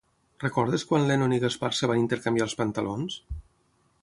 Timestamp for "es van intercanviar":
1.81-2.49